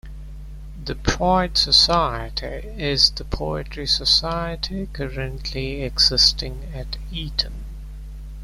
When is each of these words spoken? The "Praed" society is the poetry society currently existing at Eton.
The 0.83 0.95
"Praed" 0.95 1.59
society 1.59 2.67
is 2.75 3.11
the 3.11 3.23
poetry 3.23 3.85
society 3.85 4.87
currently 4.91 5.83
existing 5.83 6.71
at 6.73 6.97
Eton. 7.11 7.53